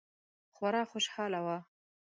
خورا 0.55 0.81
خوشحاله 0.91 1.39
وه. 1.45 1.57